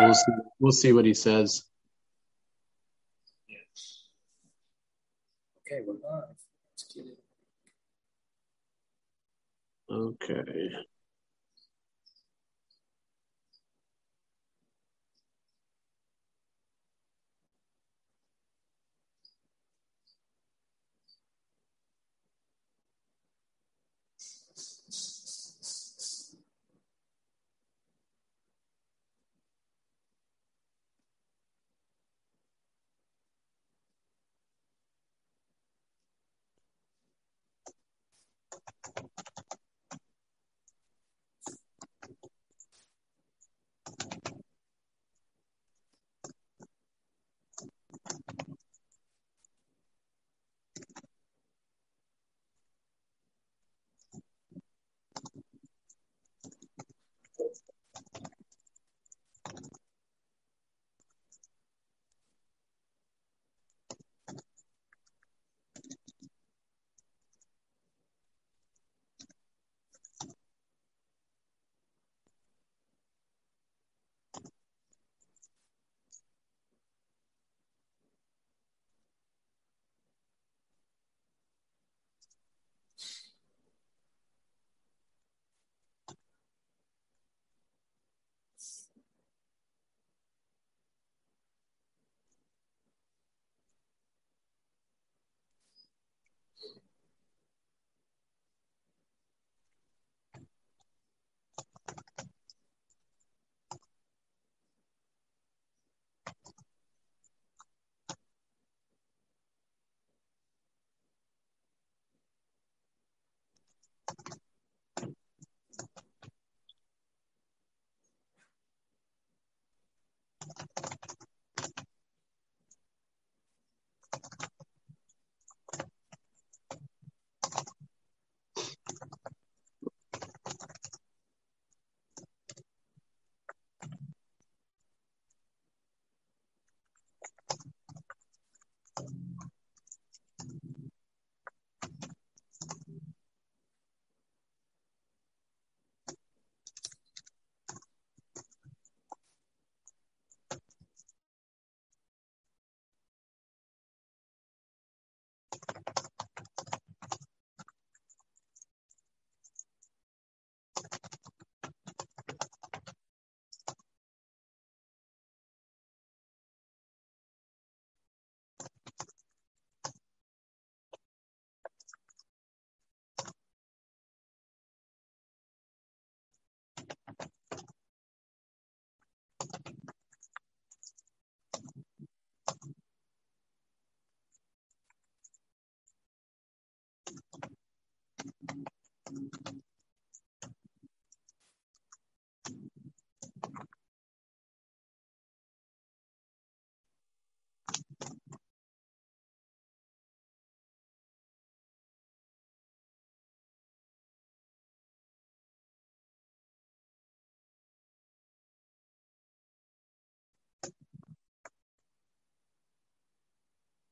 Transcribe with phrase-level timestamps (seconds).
[0.00, 1.64] We'll see, we'll see what he says.
[5.60, 6.36] Okay, we're live.
[6.72, 7.18] Let's get it.
[9.90, 10.70] Okay.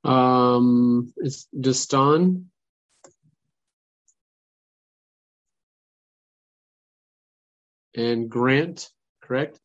[0.06, 2.44] Um, it's Deston.
[7.96, 8.88] And Grant,
[9.20, 9.58] correct?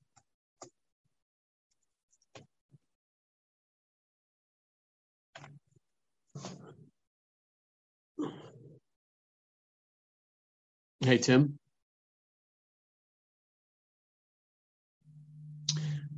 [11.01, 11.59] Hey, Tim.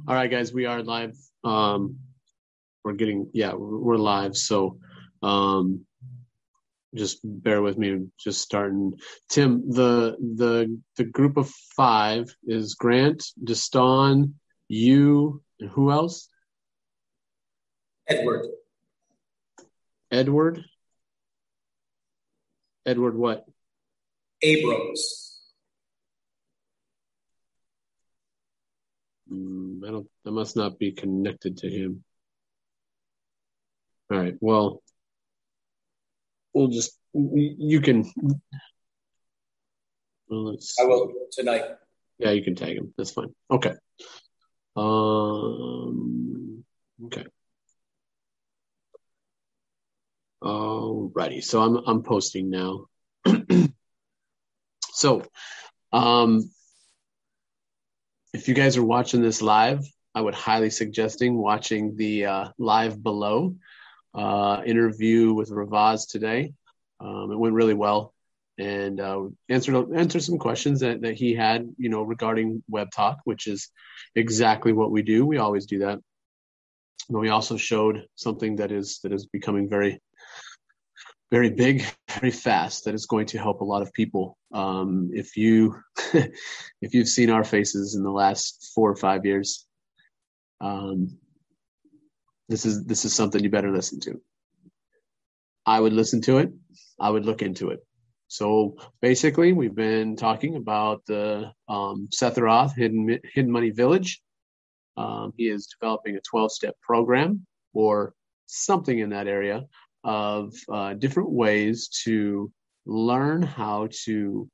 [0.07, 1.17] All right, guys, we are live.
[1.43, 1.97] Um,
[2.83, 4.35] we're getting, yeah, we're live.
[4.35, 4.77] So,
[5.21, 5.85] um,
[6.95, 8.07] just bear with me.
[8.19, 8.93] Just starting.
[9.29, 14.33] Tim, the the the group of five is Grant, Deston,
[14.67, 16.29] you, and who else?
[18.07, 18.45] Edward.
[20.11, 20.63] Edward.
[22.85, 23.45] Edward, what?
[24.41, 25.39] Abrams.
[29.31, 30.07] Mm, I don't.
[30.27, 32.03] I must not be connected to him.
[34.13, 34.35] All right.
[34.41, 34.83] Well,
[36.53, 36.99] we'll just.
[37.15, 38.11] You can.
[40.27, 40.55] Well.
[40.79, 41.63] I will tonight.
[42.19, 42.93] Yeah, you can tag him.
[42.95, 43.33] That's fine.
[43.49, 43.73] Okay.
[44.75, 46.63] Um.
[47.05, 47.25] Okay.
[50.43, 51.43] Alrighty.
[51.43, 52.85] So I'm I'm posting now.
[54.91, 55.23] so,
[55.91, 56.51] um,
[58.31, 59.83] if you guys are watching this live,
[60.13, 63.55] I would highly suggesting watching the uh, live below
[64.13, 66.53] uh, interview with Ravaz today.
[66.99, 68.13] Um, it went really well
[68.57, 73.19] and uh, answered answered some questions that, that he had, you know, regarding web talk,
[73.23, 73.69] which is
[74.15, 75.25] exactly what we do.
[75.25, 75.99] We always do that.
[77.09, 79.99] But we also showed something that is that is becoming very
[81.31, 81.83] very big,
[82.19, 82.85] very fast.
[82.85, 84.37] That is going to help a lot of people.
[84.53, 85.75] Um, if you
[86.13, 89.65] if you've seen our faces in the last four or five years,
[90.61, 91.17] um,
[92.49, 94.21] this is this is something you better listen to.
[95.65, 96.51] I would listen to it.
[96.99, 97.79] I would look into it.
[98.27, 104.21] So basically, we've been talking about the um, Seth Roth Hidden Hidden Money Village.
[104.97, 108.13] Um, he is developing a 12-step program or
[108.45, 109.65] something in that area
[110.03, 112.51] of uh, different ways to
[112.85, 114.49] learn how to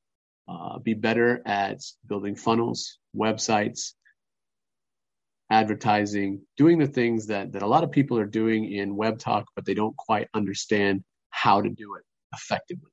[0.47, 3.94] uh, be better at building funnels, websites,
[5.50, 9.46] advertising, doing the things that, that a lot of people are doing in web talk,
[9.56, 12.04] but they don't quite understand how to do it
[12.34, 12.92] effectively.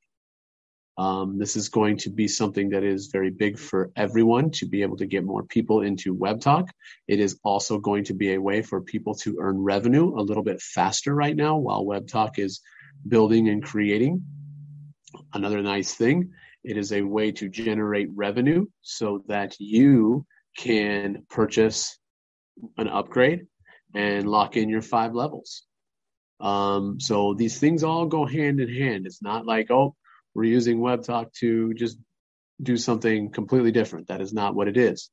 [0.98, 4.80] Um, this is going to be something that is very big for everyone to be
[4.80, 6.70] able to get more people into web talk.
[7.06, 10.42] It is also going to be a way for people to earn revenue a little
[10.42, 12.62] bit faster right now while web talk is
[13.06, 14.22] building and creating.
[15.34, 16.30] Another nice thing,
[16.64, 20.24] it is a way to generate revenue so that you
[20.56, 21.98] can purchase
[22.76, 23.46] an upgrade
[23.94, 25.62] and lock in your five levels.
[26.40, 29.06] Um, so these things all go hand in hand.
[29.06, 29.94] It's not like, oh,
[30.34, 31.98] we're using WebTalk to just
[32.62, 34.08] do something completely different.
[34.08, 35.10] That is not what it is.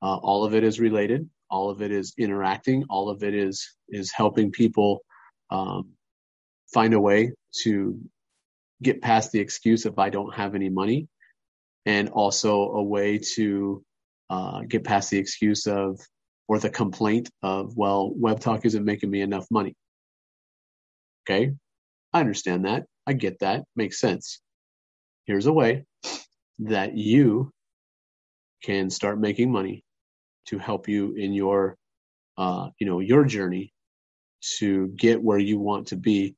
[0.00, 1.28] Uh, all of it is related.
[1.50, 2.84] All of it is interacting.
[2.88, 5.00] All of it is is helping people
[5.50, 5.90] um,
[6.72, 7.32] find a way
[7.62, 7.98] to
[8.82, 11.08] get past the excuse of I don't have any money,
[11.86, 13.82] and also a way to
[14.30, 16.00] uh, get past the excuse of
[16.48, 19.74] or the complaint of, well, WebTalk isn't making me enough money.
[21.24, 21.52] Okay.
[22.12, 22.86] I understand that.
[23.06, 23.64] I get that.
[23.76, 24.40] Makes sense.
[25.26, 25.84] Here's a way
[26.60, 27.52] that you
[28.62, 29.84] can start making money
[30.46, 31.76] to help you in your,
[32.38, 33.72] uh, you know, your journey
[34.58, 36.34] to get where you want to be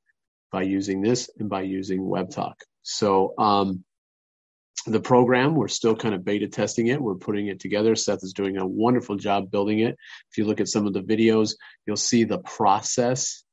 [0.51, 2.55] by using this and by using WebTalk.
[2.81, 3.85] So, um,
[4.85, 5.55] the program.
[5.55, 7.01] We're still kind of beta testing it.
[7.01, 7.95] We're putting it together.
[7.95, 9.97] Seth is doing a wonderful job building it.
[10.31, 11.53] If you look at some of the videos,
[11.85, 13.43] you'll see the process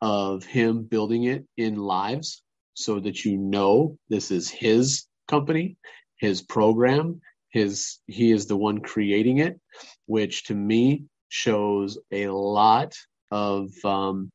[0.00, 2.42] of him building it in lives
[2.74, 5.76] so that you know this is his company,
[6.16, 7.20] his program,
[7.50, 9.58] his he is the one creating it,
[10.06, 12.94] which to me shows a lot
[13.30, 14.30] of um,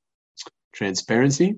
[0.73, 1.55] transparency,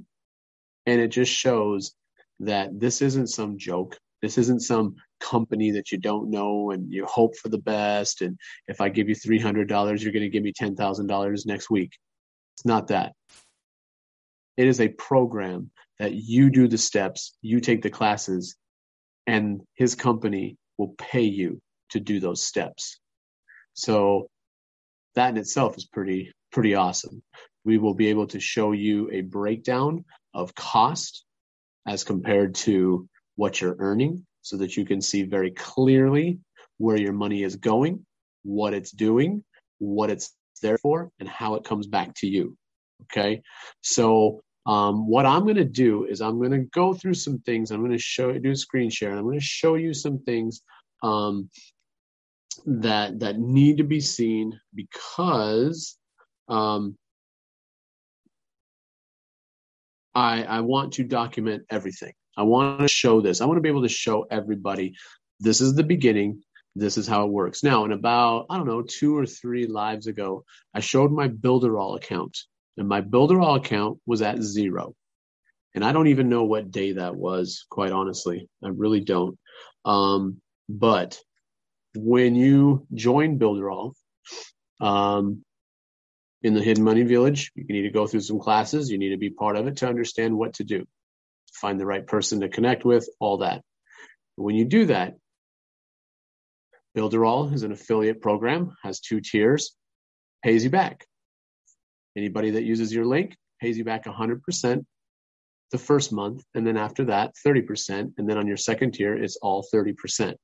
[0.85, 1.93] and it just shows
[2.41, 3.97] that this isn't some joke.
[4.25, 8.23] This isn't some company that you don't know and you hope for the best.
[8.23, 9.69] And if I give you $300,
[10.01, 11.91] you're going to give me $10,000 next week.
[12.55, 13.13] It's not that.
[14.57, 15.69] It is a program
[15.99, 18.55] that you do the steps, you take the classes,
[19.27, 21.61] and his company will pay you
[21.91, 22.99] to do those steps.
[23.75, 24.27] So
[25.13, 27.21] that in itself is pretty, pretty awesome.
[27.63, 31.25] We will be able to show you a breakdown of cost
[31.85, 36.39] as compared to what you're earning so that you can see very clearly
[36.77, 38.05] where your money is going,
[38.43, 39.43] what it's doing,
[39.79, 42.55] what it's there for, and how it comes back to you.
[43.03, 43.41] Okay.
[43.81, 47.69] So, um, what I'm going to do is I'm going to go through some things.
[47.69, 49.11] I'm going to show you do a screen share.
[49.11, 50.61] And I'm going to show you some things
[51.03, 51.49] um,
[52.65, 55.97] that that need to be seen because
[56.47, 56.97] um,
[60.15, 62.13] I I want to document everything.
[62.37, 63.41] I want to show this.
[63.41, 64.95] I want to be able to show everybody
[65.39, 66.43] this is the beginning.
[66.75, 67.63] This is how it works.
[67.63, 71.95] Now, in about, I don't know, two or three lives ago, I showed my Builderall
[71.95, 72.37] account,
[72.77, 74.93] and my Builderall account was at zero.
[75.73, 78.49] And I don't even know what day that was, quite honestly.
[78.63, 79.37] I really don't.
[79.85, 81.19] Um, but
[81.95, 83.93] when you join Builderall,
[84.81, 85.43] um,
[86.43, 88.89] in the Hidden Money Village, you need to go through some classes.
[88.89, 90.85] You need to be part of it to understand what to do
[91.55, 93.61] find the right person to connect with, all that.
[94.35, 95.15] When you do that,
[96.95, 99.75] Builderall is an affiliate program, has two tiers,
[100.43, 101.05] pays you back.
[102.15, 104.85] Anybody that uses your link pays you back 100%
[105.71, 109.37] the first month, and then after that, 30%, and then on your second tier, it's
[109.37, 110.35] all 30%.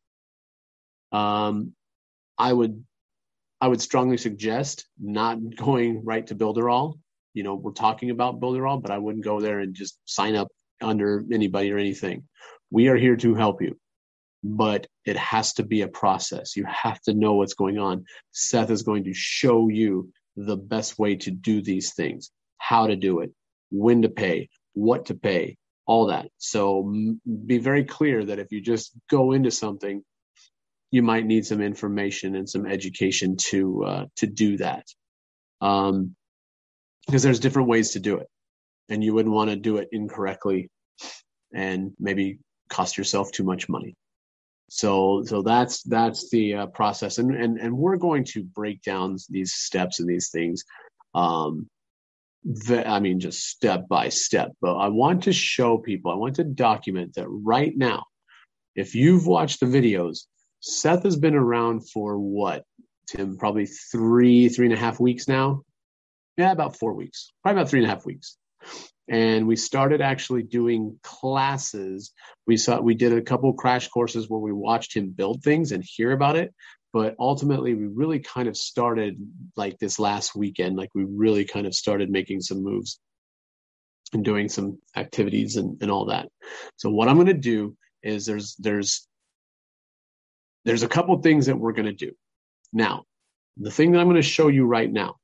[1.12, 1.74] Um,
[2.38, 2.84] I would
[3.62, 6.98] I would strongly suggest not going right to Builderall.
[7.34, 10.48] You know, we're talking about Builderall, but I wouldn't go there and just sign up
[10.82, 12.28] under anybody or anything.
[12.70, 13.78] We are here to help you.
[14.44, 16.56] But it has to be a process.
[16.56, 18.06] You have to know what's going on.
[18.32, 22.96] Seth is going to show you the best way to do these things, how to
[22.96, 23.32] do it,
[23.70, 26.30] when to pay, what to pay, all that.
[26.38, 26.92] So
[27.46, 30.04] be very clear that if you just go into something,
[30.90, 34.86] you might need some information and some education to uh, to do that,
[35.62, 36.16] um,
[37.06, 38.28] because there's different ways to do it,
[38.90, 40.70] and you wouldn't want to do it incorrectly,
[41.54, 43.96] and maybe cost yourself too much money.
[44.70, 49.18] So so that's that's the uh, process, and and and we're going to break down
[49.30, 50.64] these steps and these things.
[51.14, 51.68] Um,
[52.44, 54.52] the, I mean, just step by step.
[54.62, 58.06] But I want to show people, I want to document that right now,
[58.76, 60.22] if you've watched the videos,
[60.62, 62.64] Seth has been around for what,
[63.08, 63.38] Tim?
[63.38, 65.64] Probably three, three and a half weeks now.
[66.38, 68.38] Yeah, about four weeks, probably about three and a half weeks.
[69.10, 72.14] And we started actually doing classes.
[72.48, 75.84] We saw we did a couple crash courses where we watched him build things and
[75.84, 76.54] hear about it.
[76.94, 79.18] But ultimately, we really kind of started
[79.56, 80.78] like this last weekend.
[80.78, 83.00] Like we really kind of started making some moves
[84.14, 86.28] and doing some activities and, and all that.
[86.76, 89.08] So what I'm going to do is there's there's
[90.66, 92.12] there's a couple things that we're going to do.
[92.74, 93.04] Now,
[93.58, 95.16] the thing that I'm going to show you right now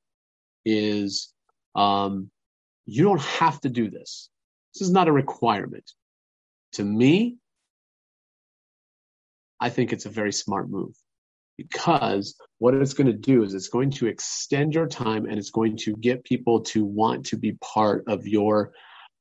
[0.66, 1.34] is
[1.76, 2.30] um,
[2.88, 4.30] you don't have to do this.
[4.74, 5.92] This is not a requirement.
[6.74, 7.38] To me,
[9.60, 10.96] I think it's a very smart move
[11.58, 15.50] because what it's going to do is it's going to extend your time and it's
[15.50, 18.72] going to get people to want to be part of your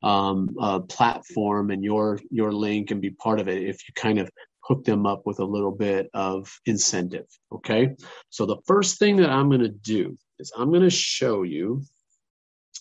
[0.03, 4.19] um, uh, platform and your your link and be part of it if you kind
[4.19, 4.31] of
[4.61, 7.27] hook them up with a little bit of incentive.
[7.53, 7.97] Okay.
[8.31, 11.83] So the first thing that I'm going to do is I'm going to show you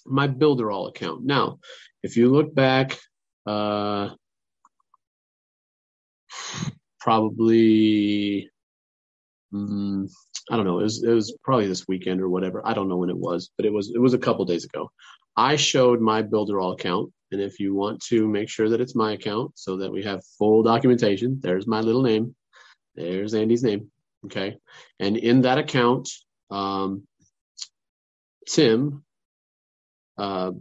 [0.05, 1.25] my Builderall account.
[1.25, 1.59] Now,
[2.03, 2.97] if you look back,
[3.45, 4.09] uh,
[6.99, 8.49] probably,
[9.53, 10.09] mm,
[10.49, 12.61] I don't know, it was, it was probably this weekend or whatever.
[12.65, 14.91] I don't know when it was, but it was, it was a couple days ago.
[15.37, 19.13] I showed my Builderall account and if you want to make sure that it's my
[19.13, 22.35] account so that we have full documentation, there's my little name.
[22.95, 23.91] There's Andy's name.
[24.25, 24.57] Okay.
[24.99, 26.09] And in that account,
[26.51, 27.07] um,
[28.47, 29.03] Tim
[30.17, 30.51] uh,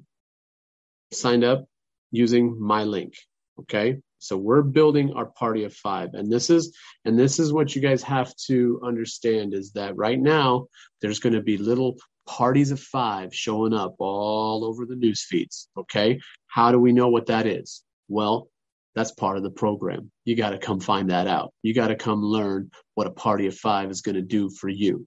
[1.13, 1.67] signed up
[2.11, 3.15] using my link.
[3.61, 3.99] Okay.
[4.19, 6.15] So we're building our party of five.
[6.15, 10.19] And this is, and this is what you guys have to understand is that right
[10.19, 10.69] now
[11.03, 11.97] there's going to be little
[12.27, 15.69] parties of five showing up all over the news feeds.
[15.77, 16.21] Okay.
[16.47, 17.83] How do we know what that is?
[18.09, 18.49] Well,
[18.95, 20.11] that's part of the program.
[20.25, 21.53] You got to come find that out.
[21.63, 24.69] You got to come learn what a party of five is going to do for
[24.69, 25.07] you.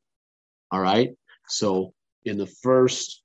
[0.72, 1.12] All right.
[1.48, 1.94] So
[2.25, 3.24] in the first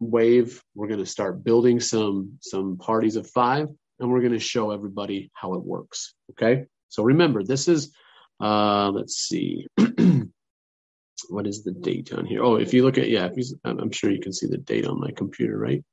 [0.00, 3.68] wave, we're going to start building some, some parties of five
[4.00, 6.14] and we're going to show everybody how it works.
[6.32, 6.64] Okay.
[6.88, 7.94] So remember, this is,
[8.40, 9.66] uh, let's see.
[11.28, 12.42] what is the date on here?
[12.42, 14.98] Oh, if you look at, yeah, you, I'm sure you can see the date on
[14.98, 15.84] my computer, right?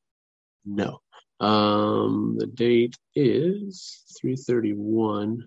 [0.66, 1.00] No.
[1.40, 5.46] Um, the date is 331.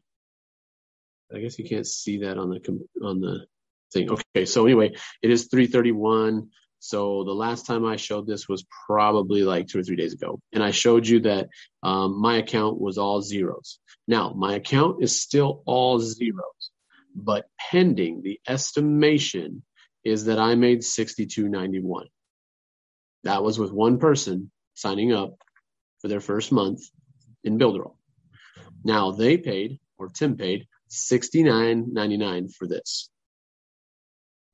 [1.34, 3.46] I guess you can't see that on the, on the
[3.92, 4.10] thing.
[4.10, 4.44] Okay.
[4.44, 6.48] So anyway, it is 331.
[6.80, 10.40] So the last time I showed this was probably like two or three days ago.
[10.52, 11.48] And I showed you that
[11.82, 13.78] um, my account was all zeros.
[14.08, 16.70] Now, my account is still all zeros,
[17.14, 19.62] but pending the estimation
[20.04, 22.06] is that I made 6291.
[23.24, 25.34] That was with one person signing up
[26.00, 26.80] for their first month
[27.44, 27.96] in Builderall.
[28.82, 33.10] Now they paid, or Tim paid, 69.99 for this.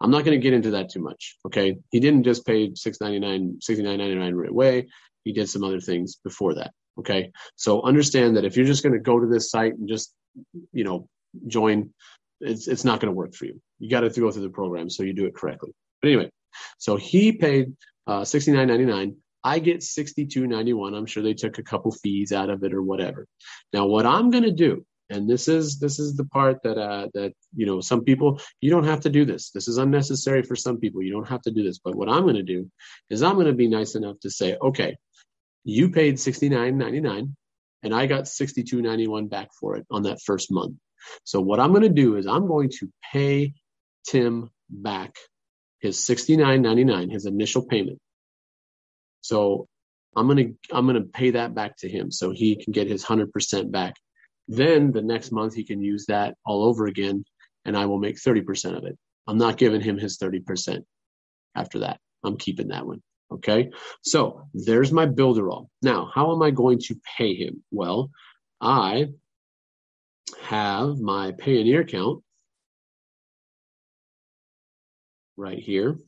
[0.01, 1.37] I'm not going to get into that too much.
[1.47, 1.77] Okay.
[1.91, 4.89] He didn't just pay 699, 69.99 right away.
[5.25, 6.73] He did some other things before that.
[6.99, 7.31] Okay.
[7.57, 10.15] So understand that if you're just going to go to this site and just,
[10.73, 11.09] you know,
[11.47, 11.91] join,
[12.41, 13.61] it's, it's not going to work for you.
[13.79, 15.73] You got to go through the program so you do it correctly.
[16.01, 16.31] But anyway,
[16.79, 17.75] so he paid
[18.07, 19.17] uh, 69.99.
[19.43, 20.97] I get 62.91.
[20.97, 23.27] I'm sure they took a couple fees out of it or whatever.
[23.73, 27.09] Now, what I'm going to do and this is this is the part that uh,
[27.15, 29.51] that you know some people you don't have to do this.
[29.51, 31.03] This is unnecessary for some people.
[31.03, 31.79] You don't have to do this.
[31.79, 32.71] But what i'm going to do
[33.11, 34.97] is i'm going to be nice enough to say okay
[35.65, 37.35] you paid 69.99
[37.83, 40.77] and i got 62.91 back for it on that first month.
[41.25, 43.55] So what i'm going to do is i'm going to pay
[44.09, 45.15] tim back
[45.81, 47.99] his 69.99 his initial payment.
[49.21, 49.69] So
[50.17, 52.89] i'm going to i'm going to pay that back to him so he can get
[52.89, 53.95] his 100% back
[54.49, 57.25] then the next month he can use that all over again
[57.65, 58.97] and I will make 30% of it.
[59.27, 60.83] I'm not giving him his 30%
[61.57, 61.99] after that.
[62.25, 63.03] I'm keeping that one.
[63.33, 63.71] Okay.
[64.03, 65.67] So there's my Builderall.
[65.83, 67.63] Now, how am I going to pay him?
[67.73, 68.11] Well,
[68.61, 69.09] I
[70.43, 72.23] have my Payoneer account
[75.37, 75.99] right here.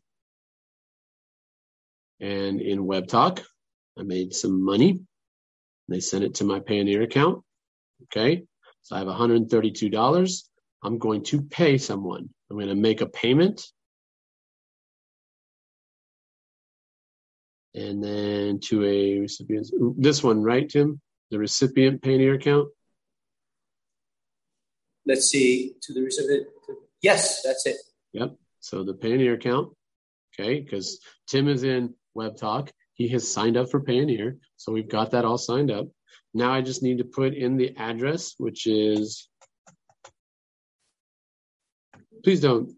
[2.21, 3.45] And in WebTalk,
[3.99, 5.01] I made some money.
[5.89, 7.43] They sent it to my Payoneer account.
[8.05, 8.45] Okay.
[8.83, 10.43] So I have $132.
[10.83, 12.31] I'm going to pay someone.
[12.51, 13.67] I'm going to make a payment.
[17.75, 21.01] And then to a recipient, this one, right, Tim?
[21.31, 22.69] The recipient Payoneer account?
[25.07, 26.47] Let's see, to the recipient.
[27.03, 27.77] Yes, that's it.
[28.15, 28.37] Yep.
[28.61, 29.75] So the Payoneer account,
[30.33, 32.71] okay, because Tim is in WebTalk.
[32.99, 34.39] He has signed up for Payoneer.
[34.57, 35.87] So we've got that all signed up.
[36.35, 39.29] Now I just need to put in the address, which is,
[42.25, 42.75] please don't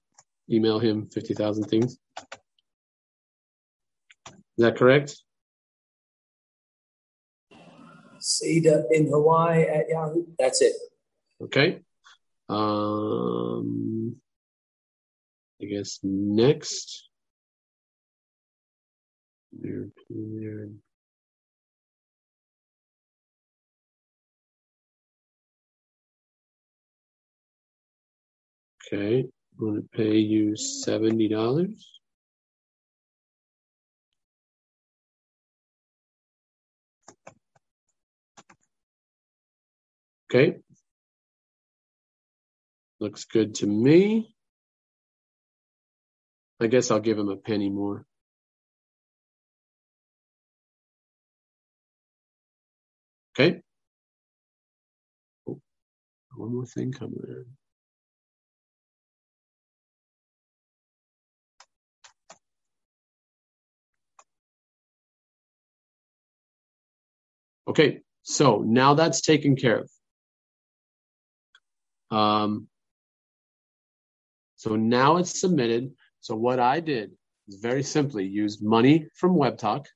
[0.50, 1.98] email him 50,000 things.
[4.28, 5.16] Is that correct?
[8.20, 10.26] Seda in Hawaii at Yahoo.
[10.38, 10.74] That's it.
[11.42, 11.80] Okay.
[12.50, 14.16] Um,
[15.62, 17.10] I guess next.
[19.54, 19.90] Okay,
[29.21, 31.75] I'm going to pay you $70.
[40.33, 40.57] Okay.
[43.00, 44.35] Looks good to me.
[46.61, 48.07] I guess I'll give him a penny more.
[53.38, 53.60] Okay.
[55.49, 55.60] Oh,
[56.37, 57.46] one more thing coming in.
[67.68, 69.90] Okay, so now that's taken care of.
[72.10, 72.66] Um,
[74.56, 75.92] so now it's submitted.
[76.20, 77.12] So what I did
[77.46, 79.87] is very simply use money from WebTalk,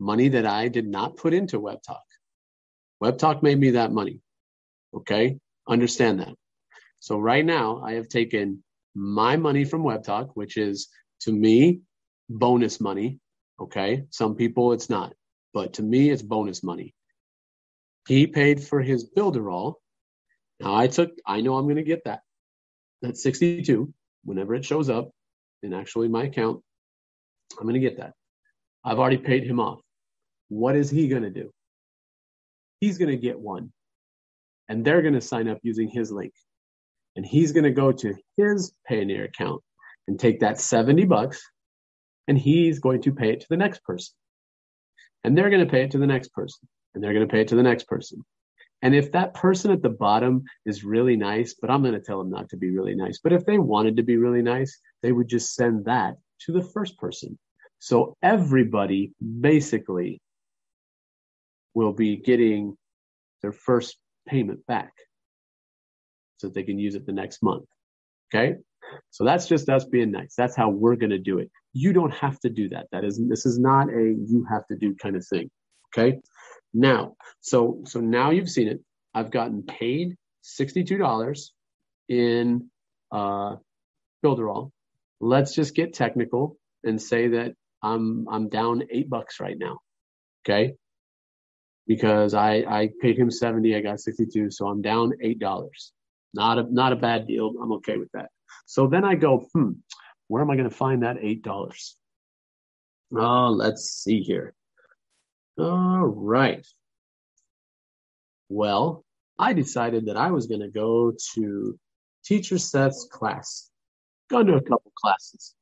[0.00, 2.05] money that I did not put into WebTalk.
[3.02, 4.20] WebTalk made me that money.
[4.94, 6.34] Okay, understand that.
[7.00, 8.62] So right now I have taken
[8.94, 10.88] my money from WebTalk, which is
[11.20, 11.80] to me
[12.28, 13.20] bonus money.
[13.60, 15.12] Okay, some people it's not
[15.56, 16.92] but to me, it's bonus money.
[18.06, 19.76] He paid for his Builderall.
[20.60, 22.20] Now I took, I know I'm going to get that.
[23.00, 23.90] That's 62
[24.22, 25.12] whenever it shows up
[25.62, 26.60] in actually my account.
[27.58, 28.12] I'm going to get that.
[28.84, 29.80] I've already paid him off.
[30.50, 31.50] What is he going to do?
[32.80, 33.72] He's going to get one.
[34.68, 36.32] And they're going to sign up using his link.
[37.14, 39.62] And he's going to go to his Payoneer account
[40.08, 41.42] and take that 70 bucks
[42.28, 44.14] and he's going to pay it to the next person.
[45.24, 47.40] And they're going to pay it to the next person and they're going to pay
[47.40, 48.24] it to the next person.
[48.82, 52.18] And if that person at the bottom is really nice but i'm going to tell
[52.18, 55.12] them not to be really nice but if they wanted to be really nice they
[55.12, 57.38] would just send that to the first person.
[57.78, 60.20] So everybody basically
[61.76, 62.76] will be getting
[63.42, 64.92] their first payment back
[66.38, 67.66] so that they can use it the next month
[68.34, 68.56] okay
[69.10, 70.34] so that's just us being nice.
[70.36, 71.50] That's how we're going to do it.
[71.72, 72.86] You don't have to do that.
[72.92, 75.50] That is, this is not a you have to do kind of thing.
[75.94, 76.18] Okay.
[76.74, 78.80] Now, so, so now you've seen it.
[79.14, 81.50] I've gotten paid $62
[82.08, 82.70] in,
[83.10, 83.56] uh,
[84.24, 84.70] Builderall.
[85.20, 89.78] Let's just get technical and say that I'm, I'm down eight bucks right now.
[90.44, 90.74] Okay.
[91.86, 94.50] Because I, I paid him 70, I got 62.
[94.50, 95.68] So I'm down $8.
[96.34, 97.52] Not a, not a bad deal.
[97.62, 98.30] I'm okay with that.
[98.66, 99.72] So then I go, hmm,
[100.28, 101.94] where am I going to find that $8?
[103.14, 104.54] Oh, let's see here.
[105.58, 106.66] All right.
[108.48, 109.04] Well,
[109.38, 111.78] I decided that I was going to go to
[112.24, 113.70] Teacher Seth's class.
[114.30, 115.54] Gone to a couple classes.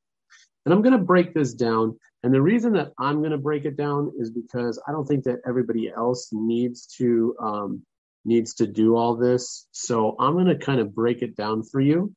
[0.64, 1.98] And I'm going to break this down.
[2.24, 5.24] And the reason that I'm going to break it down is because I don't think
[5.24, 7.82] that everybody else needs to um,
[8.24, 9.68] needs to do all this.
[9.72, 12.14] So I'm going to kind of break it down for you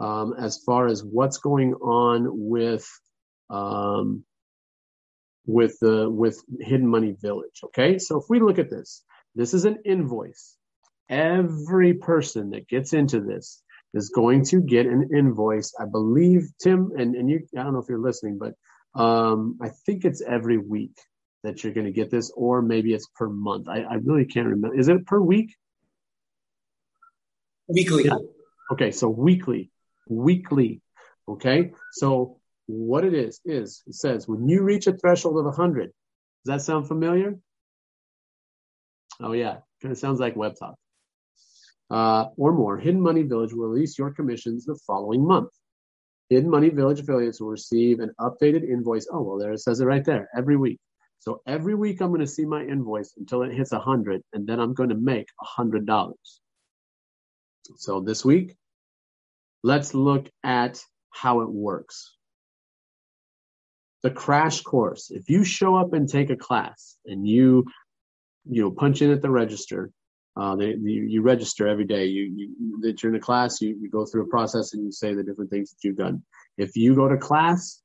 [0.00, 2.88] um, as far as what's going on with
[3.48, 4.24] um,
[5.46, 7.60] with the with Hidden Money Village.
[7.66, 9.04] Okay, so if we look at this,
[9.36, 10.56] this is an invoice.
[11.08, 13.62] Every person that gets into this
[13.94, 15.72] is going to get an invoice.
[15.78, 17.46] I believe Tim and and you.
[17.56, 18.54] I don't know if you're listening, but
[18.96, 20.98] um, I think it's every week
[21.42, 23.68] that you're going to get this, or maybe it's per month.
[23.68, 24.78] I, I really can't remember.
[24.78, 25.54] Is it per week?
[27.68, 28.04] Weekly.
[28.06, 28.18] Yeah.
[28.72, 29.70] Okay, so weekly
[30.08, 30.80] weekly.
[31.28, 31.72] Okay.
[31.92, 35.92] So what it is, is it says when you reach a threshold of 100, does
[36.44, 37.38] that sound familiar?
[39.20, 39.58] Oh, yeah.
[39.82, 40.74] Kind of sounds like WebTalk.
[41.90, 45.50] uh, or more, Hidden Money Village will release your commissions the following month.
[46.28, 49.06] Hidden Money Village affiliates will receive an updated invoice.
[49.10, 50.80] Oh, well, there it says it right there every week.
[51.20, 54.46] So every week I'm going to see my invoice until it hits a hundred, and
[54.46, 56.40] then I'm going to make a hundred dollars.
[57.76, 58.56] So this week,
[59.62, 62.14] let's look at how it works.
[64.02, 65.10] The crash course.
[65.10, 67.64] If you show up and take a class and you,
[68.48, 69.90] you know, punch in at the register,
[70.36, 72.04] uh, they, you, you, register every day.
[72.04, 73.62] You, you that you're in a class.
[73.62, 76.22] You, you go through a process and you say the different things that you've done.
[76.58, 77.80] If you go to class,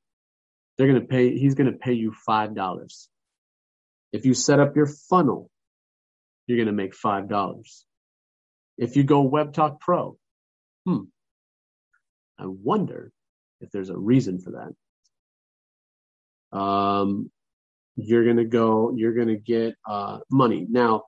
[0.76, 1.36] they're going to pay.
[1.36, 3.08] He's going to pay you five dollars.
[4.12, 5.50] If you set up your funnel,
[6.46, 7.86] you're going to make five dollars.
[8.76, 10.18] If you go Web Talk Pro,
[10.84, 11.04] hmm,
[12.38, 13.12] I wonder
[13.62, 14.74] if there's a reason for
[16.52, 16.58] that.
[16.58, 17.30] Um,
[17.96, 18.92] you're going to go.
[18.94, 21.04] You're going to get uh, money now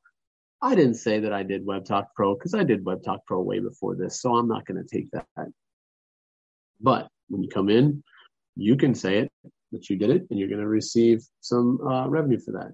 [0.64, 3.42] I didn't say that I did Web Talk Pro because I did Web Talk Pro
[3.42, 5.27] way before this, so I'm not going to take that.
[6.81, 8.03] But when you come in,
[8.57, 9.33] you can say it
[9.72, 12.72] that you did it, and you're going to receive some uh, revenue for that.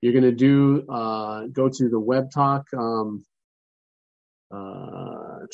[0.00, 2.64] You're going to do uh, go to the Web Talk.
[2.74, 3.22] Um,
[4.50, 5.44] uh,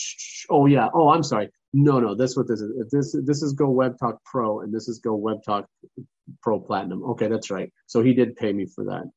[0.51, 0.91] oh yeah.
[0.95, 1.51] Oh, I'm sorry.
[1.73, 2.15] No, no.
[2.15, 2.71] That's what this is.
[2.79, 5.67] If this this is Go Web Talk Pro, and this is Go Web Talk
[6.41, 7.03] Pro Platinum.
[7.03, 7.73] Okay, that's right.
[7.89, 9.11] So he did pay me for that.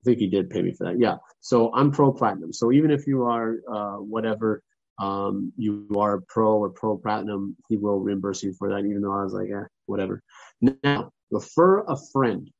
[0.00, 1.00] I think he did pay me for that.
[1.00, 1.16] Yeah.
[1.40, 2.52] So I'm pro platinum.
[2.52, 4.62] So even if you are uh, whatever
[4.98, 8.84] um, you are pro or pro platinum, he will reimburse you for that.
[8.84, 10.22] Even though I was like, eh, whatever.
[10.60, 12.50] Now refer a friend.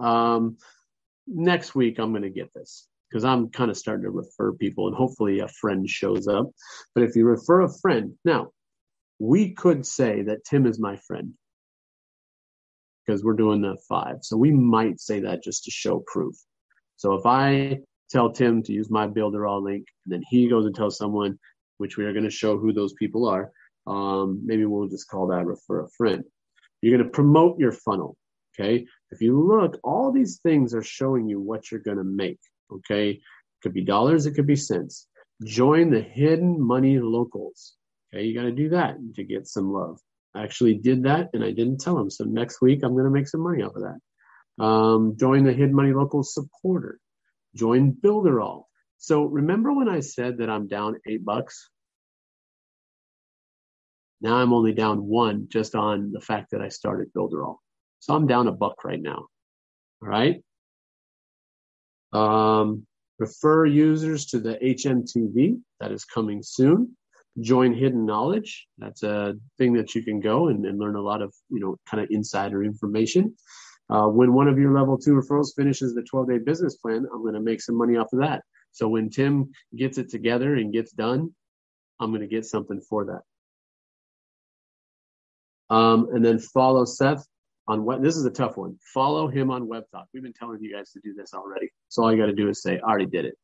[0.00, 0.58] Um,
[1.26, 4.88] next week I'm going to get this because I'm kind of starting to refer people,
[4.88, 6.50] and hopefully a friend shows up.
[6.94, 8.50] But if you refer a friend, now
[9.18, 11.32] we could say that Tim is my friend
[13.06, 14.16] because we're doing the five.
[14.22, 16.34] So we might say that just to show proof.
[16.96, 17.80] So if I
[18.10, 21.38] tell Tim to use my Builderall link, and then he goes and tells someone,
[21.78, 23.50] which we are going to show who those people are,
[23.86, 26.24] um, maybe we'll just call that refer a friend.
[26.80, 28.16] You're going to promote your funnel.
[28.58, 28.86] Okay.
[29.10, 32.38] If you look, all these things are showing you what you're going to make.
[32.72, 33.10] Okay.
[33.10, 33.20] It
[33.62, 35.06] could be dollars, it could be cents.
[35.44, 37.74] Join the hidden money locals.
[38.12, 38.24] Okay.
[38.24, 39.98] You got to do that to get some love.
[40.34, 42.10] I actually did that and I didn't tell him.
[42.10, 43.98] So next week I'm going to make some money off of that.
[44.58, 46.98] Um, join the Hidden Money Local supporter.
[47.54, 48.64] Join Builderall.
[48.98, 51.68] So remember when I said that I'm down eight bucks?
[54.20, 57.56] Now I'm only down one just on the fact that I started Builderall.
[58.00, 59.26] So I'm down a buck right now.
[60.02, 60.42] All right.
[62.12, 62.86] Um,
[63.18, 66.96] refer users to the HMTV that is coming soon.
[67.40, 68.66] Join Hidden Knowledge.
[68.78, 71.76] That's a thing that you can go and, and learn a lot of, you know,
[71.88, 73.36] kind of insider information.
[73.88, 77.22] Uh, when one of your level two referrals finishes the 12 day business plan, I'm
[77.22, 78.42] going to make some money off of that.
[78.72, 81.34] So when Tim gets it together and gets done,
[82.00, 83.22] I'm going to get something for that.
[85.74, 87.24] Um, and then follow Seth
[87.68, 88.78] on what this is a tough one.
[88.92, 90.06] Follow him on Web Talk.
[90.12, 91.70] We've been telling you guys to do this already.
[91.88, 93.34] So all you got to do is say, I already did it.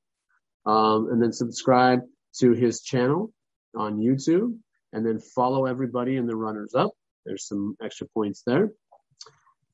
[0.67, 2.01] Um, and then subscribe
[2.39, 3.33] to his channel
[3.77, 4.57] on YouTube
[4.93, 6.91] and then follow everybody in the runners up.
[7.25, 8.71] There's some extra points there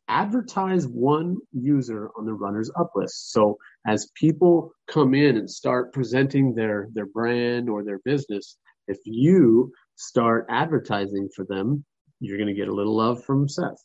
[0.08, 3.32] advertise one user on the runners up list.
[3.32, 8.98] So as people come in and start presenting their, their brand or their business, if
[9.04, 11.84] you start advertising for them,
[12.20, 13.82] you're going to get a little love from Seth.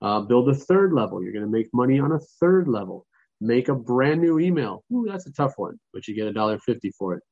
[0.00, 1.22] Uh, build a third level.
[1.22, 3.06] You're going to make money on a third level.
[3.40, 4.82] Make a brand new email.
[4.92, 7.22] Ooh, that's a tough one, but you get a dollar fifty for it.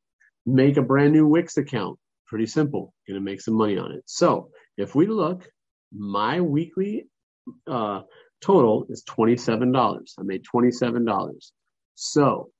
[0.44, 1.98] Make a brand new Wix account.
[2.26, 2.92] Pretty simple.
[3.08, 4.02] Going to make some money on it.
[4.06, 5.48] So if we look,
[5.92, 7.08] my weekly
[7.68, 8.02] uh,
[8.46, 10.00] total is $27.
[10.18, 11.50] I made $27.
[11.96, 12.50] So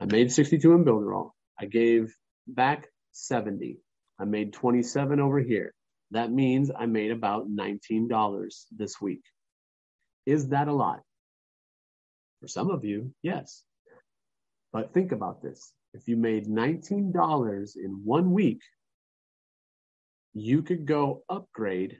[0.00, 1.30] I made 62 in Builderall.
[1.58, 2.12] I gave
[2.48, 3.78] back 70.
[4.18, 5.72] I made 27 over here.
[6.10, 9.22] That means I made about $19 this week.
[10.26, 11.00] Is that a lot?
[12.40, 13.62] For some of you, yes.
[14.72, 15.72] But think about this.
[15.92, 18.60] If you made $19 in one week,
[20.32, 21.98] you could go upgrade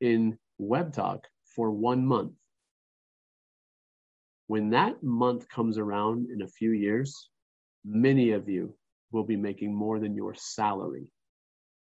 [0.00, 1.20] in WebTalk
[1.54, 2.32] for one month.
[4.48, 7.28] When that month comes around in a few years,
[7.84, 8.74] many of you
[9.10, 11.10] will be making more than your salary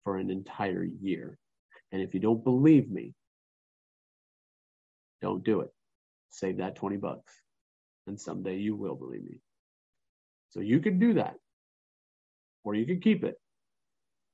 [0.04, 1.38] for an entire year.
[1.92, 3.14] And if you don't believe me,
[5.22, 5.70] don't do it.
[6.30, 7.32] Save that 20 bucks.
[8.06, 9.40] And someday you will believe me.
[10.50, 11.34] So you could do that.
[12.62, 13.36] Or you could keep it.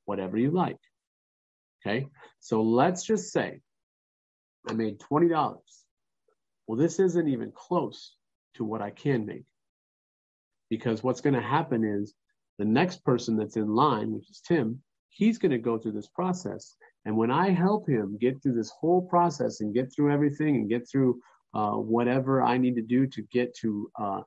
[0.04, 0.78] Whatever you like.
[1.84, 2.06] Okay.
[2.40, 3.60] So let's just say
[4.68, 5.56] I made $20.
[6.66, 8.14] Well, this isn't even close
[8.54, 9.44] to what I can make.
[10.70, 12.14] Because what's going to happen is
[12.58, 16.08] the next person that's in line, which is Tim, he's going to go through this
[16.08, 16.76] process.
[17.04, 20.68] And when I help him get through this whole process and get through everything and
[20.68, 21.20] get through
[21.54, 24.20] uh, whatever I need to do to get to, uh,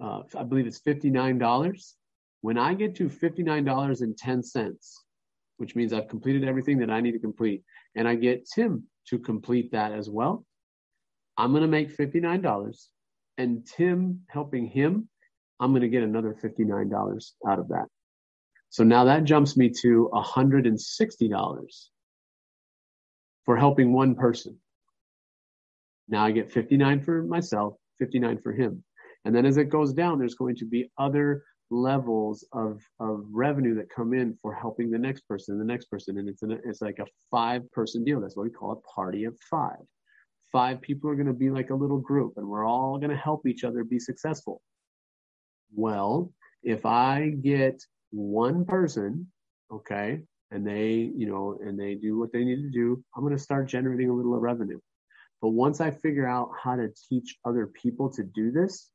[0.00, 1.94] uh, I believe it's $59.
[2.42, 5.03] When I get to $59.10,
[5.56, 7.62] which means I've completed everything that I need to complete,
[7.94, 10.44] and I get Tim to complete that as well,
[11.36, 12.88] I'm going to make $59.
[13.36, 15.08] And Tim helping him,
[15.58, 17.86] I'm going to get another $59 out of that.
[18.70, 21.88] So now that jumps me to $160
[23.44, 24.58] for helping one person.
[26.08, 28.84] Now I get 59 for myself, 59 for him.
[29.24, 33.74] And then as it goes down, there's going to be other levels of, of revenue
[33.74, 36.18] that come in for helping the next person, the next person.
[36.18, 38.20] And it's, an, it's like a five person deal.
[38.20, 39.80] That's what we call a party of five.
[40.52, 43.16] Five people are going to be like a little group and we're all going to
[43.16, 44.60] help each other be successful.
[45.74, 49.30] Well, if I get one person,
[49.72, 53.36] okay, and they, you know, and they do what they need to do, I'm going
[53.36, 54.78] to start generating a little of revenue.
[55.42, 58.88] But once I figure out how to teach other people to do this,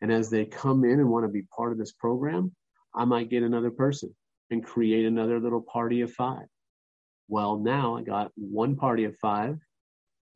[0.00, 2.54] and as they come in and want to be part of this program,
[2.94, 4.14] I might get another person
[4.50, 6.46] and create another little party of five.
[7.28, 9.58] Well, now I got one party of five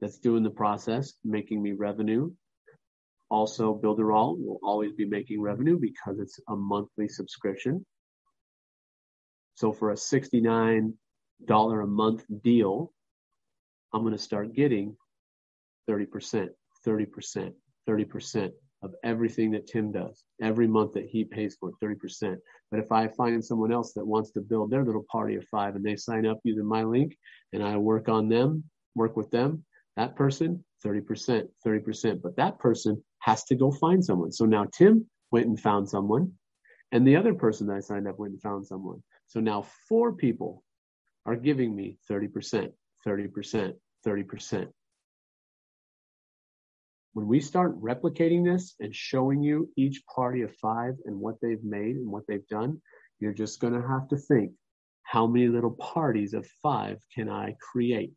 [0.01, 2.31] that's doing the process, making me revenue.
[3.31, 7.85] Also, Builderall will always be making revenue because it's a monthly subscription.
[9.55, 10.93] So for a $69
[11.41, 12.93] a month deal,
[13.93, 14.97] I'm going to start getting
[15.89, 16.49] 30%,
[16.87, 17.53] 30%,
[17.89, 18.53] 30%
[18.85, 22.37] of everything that Tim does every month that he pays for 30%.
[22.71, 25.75] But if I find someone else that wants to build their little party of five
[25.75, 27.17] and they sign up using my link
[27.53, 29.65] and I work on them, work with them,
[29.97, 32.23] that person, 30%, 30%.
[32.23, 34.33] But that person has to go find someone.
[34.33, 36.33] So now Tim went and found someone,
[36.93, 39.03] and the other person that I signed up went and found someone.
[39.27, 40.63] So now four people
[41.27, 42.71] are giving me 30%,
[43.07, 43.73] 30%,
[44.07, 44.69] 30%
[47.15, 51.63] when we start replicating this and showing you each party of five and what they've
[51.63, 52.83] made and what they've done,
[53.21, 54.53] you're just going to have to think
[55.05, 58.13] how many little parties of five can I create?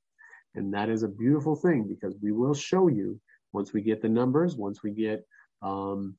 [0.56, 3.20] And that is a beautiful thing because we will show you
[3.54, 5.24] once we get the numbers, once we get
[5.62, 6.16] um,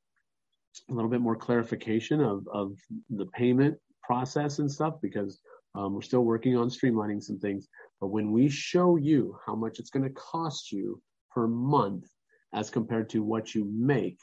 [0.88, 2.76] a little bit more clarification of, of
[3.10, 5.40] the payment process and stuff, because
[5.74, 7.66] um, we're still working on streamlining some things.
[8.00, 11.02] But when we show you how much it's going to cost you
[11.34, 12.04] per month
[12.52, 14.18] as compared to what you make.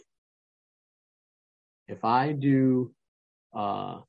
[1.88, 2.94] If I do
[3.56, 4.00] uh,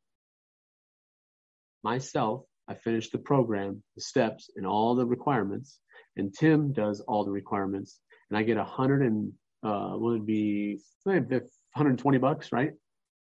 [1.83, 5.79] myself, I finish the program, the steps, and all the requirements,
[6.17, 8.01] and Tim does all the requirements,
[8.31, 12.73] and I get a hundred and uh, it be 120 bucks, right?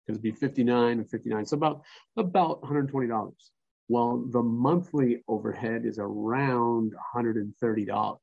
[0.05, 1.81] Because it'd be 59 and 59, so about
[2.17, 3.51] about 120 dollars.
[3.87, 8.19] Well, the monthly overhead is around 130 dollars.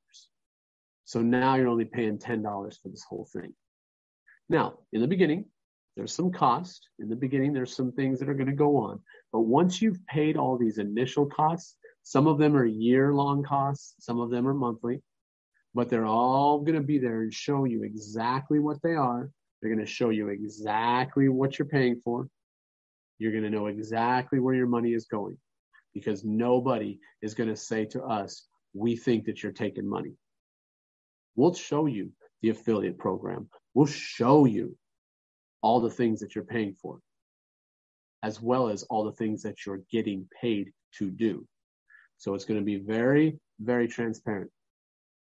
[1.09, 2.42] So now you're only paying $10
[2.83, 3.55] for this whole thing.
[4.51, 5.47] Now, in the beginning,
[5.97, 6.87] there's some cost.
[6.99, 9.01] In the beginning, there's some things that are going to go on.
[9.33, 13.94] But once you've paid all these initial costs, some of them are year long costs,
[14.01, 15.01] some of them are monthly,
[15.75, 19.31] but they're all going to be there and show you exactly what they are.
[19.62, 22.29] They're going to show you exactly what you're paying for.
[23.18, 25.38] You're going to know exactly where your money is going
[25.94, 28.44] because nobody is going to say to us,
[28.75, 30.12] we think that you're taking money.
[31.38, 32.11] We'll show you
[32.42, 33.48] the affiliate program.
[33.72, 34.77] We'll show you
[35.62, 36.98] all the things that you're paying for,
[38.24, 41.46] as well as all the things that you're getting paid to do.
[42.16, 44.51] So it's going to be very, very transparent.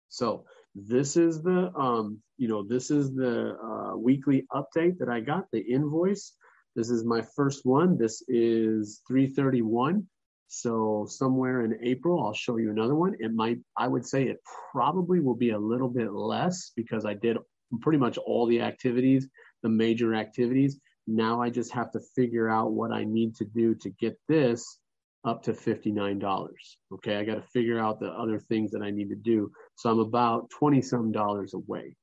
[0.09, 5.19] So this is the, um, you know, this is the uh, weekly update that I
[5.19, 6.33] got, the invoice.
[6.75, 7.95] This is my first one.
[7.99, 10.07] This is 331.
[10.53, 13.15] So somewhere in April, I'll show you another one.
[13.19, 14.41] It might, I would say it
[14.73, 17.37] probably will be a little bit less because I did
[17.79, 19.29] pretty much all the activities,
[19.63, 20.77] the major activities.
[21.07, 24.77] Now I just have to figure out what I need to do to get this
[25.23, 26.49] up to $59.
[26.95, 27.15] Okay.
[27.15, 29.53] I got to figure out the other things that I need to do.
[29.77, 31.95] So I'm about 20 some dollars away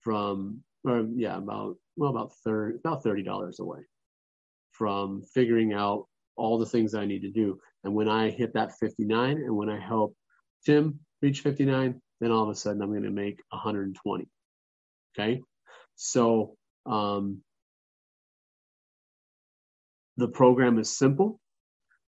[0.00, 3.80] from, or yeah, about, well, about 30, about $30 away
[4.72, 6.06] from figuring out
[6.38, 7.58] all the things I need to do.
[7.84, 10.14] And when I hit that 59 and when I help
[10.64, 14.28] Tim reach 59, then all of a sudden I'm going to make 120.
[15.18, 15.42] Okay.
[15.96, 17.42] So, um,
[20.16, 21.38] the program is simple.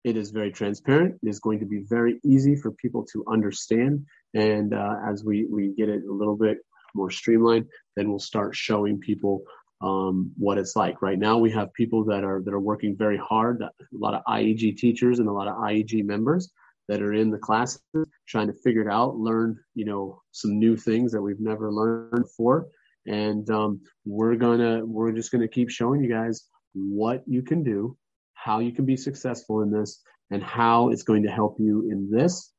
[0.05, 1.17] It is very transparent.
[1.23, 4.07] It is going to be very easy for people to understand.
[4.35, 6.59] And uh, as we, we get it a little bit
[6.95, 9.43] more streamlined, then we'll start showing people
[9.81, 11.03] um, what it's like.
[11.03, 13.62] Right now, we have people that are that are working very hard.
[13.62, 16.51] A lot of IEG teachers and a lot of IEG members
[16.89, 17.81] that are in the classes
[18.29, 22.23] trying to figure it out, learn you know some new things that we've never learned
[22.23, 22.69] before,
[23.07, 27.97] and um, we're gonna we're just gonna keep showing you guys what you can do,
[28.35, 32.11] how you can be successful in this, and how it's going to help you in
[32.11, 32.53] this,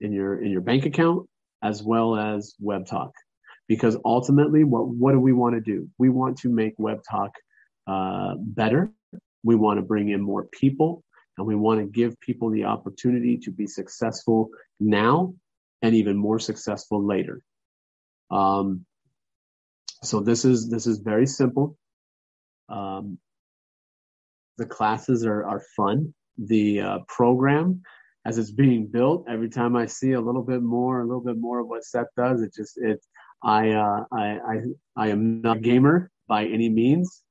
[0.00, 1.26] in your in your bank account,
[1.62, 3.12] as well as Web Talk
[3.70, 5.88] because ultimately what what do we want to do?
[5.96, 7.30] We want to make web talk
[7.86, 8.90] uh, better.
[9.44, 11.04] We want to bring in more people
[11.38, 15.34] and we want to give people the opportunity to be successful now
[15.82, 17.42] and even more successful later.
[18.28, 18.86] Um,
[20.02, 21.78] so this is this is very simple.
[22.68, 23.18] Um,
[24.58, 26.12] the classes are, are fun.
[26.38, 27.82] The uh, program
[28.26, 31.38] as it's being built every time i see a little bit more a little bit
[31.38, 33.00] more of what seth does it just it
[33.42, 34.60] I, uh, I, I,
[34.96, 37.22] I am not a gamer by any means,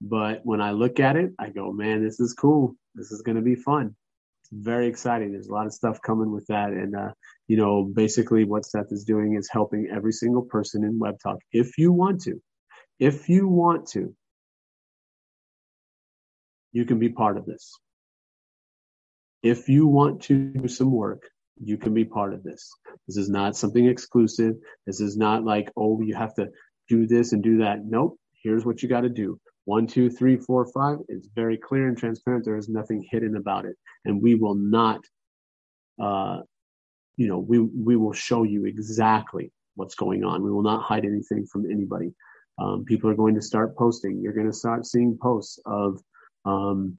[0.00, 2.74] but when I look at it, I go, man, this is cool.
[2.94, 3.94] This is going to be fun.
[4.42, 5.32] It's very exciting.
[5.32, 6.70] There's a lot of stuff coming with that.
[6.70, 7.12] And, uh,
[7.48, 11.38] you know, basically what Seth is doing is helping every single person in Web Talk.
[11.52, 12.40] If you want to,
[12.98, 14.14] if you want to,
[16.72, 17.72] you can be part of this.
[19.42, 21.22] If you want to do some work,
[21.62, 22.70] you can be part of this.
[23.06, 24.54] This is not something exclusive.
[24.86, 26.48] This is not like, oh, you have to
[26.88, 27.84] do this and do that.
[27.84, 28.18] Nope.
[28.42, 29.40] Here's what you got to do.
[29.64, 30.98] One, two, three, four, five.
[31.08, 32.44] It's very clear and transparent.
[32.44, 33.76] There is nothing hidden about it.
[34.04, 35.00] And we will not,
[36.02, 36.40] uh,
[37.16, 40.42] you know, we, we will show you exactly what's going on.
[40.42, 42.14] We will not hide anything from anybody.
[42.58, 44.20] Um, people are going to start posting.
[44.20, 46.00] You're going to start seeing posts of,
[46.44, 46.98] um,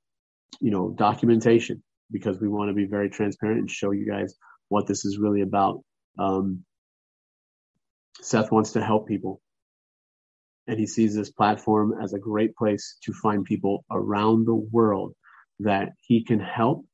[0.59, 4.35] you know, documentation because we want to be very transparent and show you guys
[4.69, 5.83] what this is really about.
[6.17, 6.63] Um,
[8.21, 9.41] Seth wants to help people.
[10.67, 15.13] And he sees this platform as a great place to find people around the world
[15.59, 16.85] that he can help